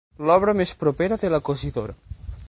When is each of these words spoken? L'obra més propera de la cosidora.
L'obra 0.27 0.53
més 0.61 0.71
propera 0.83 1.19
de 1.25 1.31
la 1.33 1.41
cosidora. 1.51 1.99